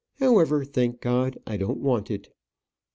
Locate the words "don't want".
1.57-2.09